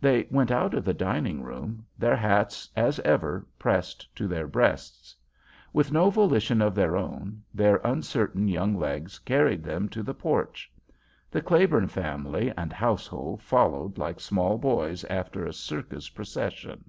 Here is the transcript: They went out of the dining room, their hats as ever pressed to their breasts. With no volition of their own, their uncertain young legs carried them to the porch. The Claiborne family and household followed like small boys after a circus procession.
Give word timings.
They 0.00 0.28
went 0.30 0.52
out 0.52 0.74
of 0.74 0.84
the 0.84 0.94
dining 0.94 1.42
room, 1.42 1.84
their 1.98 2.14
hats 2.14 2.70
as 2.76 3.00
ever 3.00 3.44
pressed 3.58 4.06
to 4.14 4.28
their 4.28 4.46
breasts. 4.46 5.16
With 5.72 5.90
no 5.90 6.08
volition 6.08 6.62
of 6.62 6.76
their 6.76 6.96
own, 6.96 7.42
their 7.52 7.78
uncertain 7.82 8.46
young 8.46 8.76
legs 8.76 9.18
carried 9.18 9.64
them 9.64 9.88
to 9.88 10.04
the 10.04 10.14
porch. 10.14 10.70
The 11.32 11.42
Claiborne 11.42 11.88
family 11.88 12.52
and 12.56 12.72
household 12.72 13.42
followed 13.42 13.98
like 13.98 14.20
small 14.20 14.56
boys 14.56 15.02
after 15.06 15.44
a 15.44 15.52
circus 15.52 16.08
procession. 16.10 16.88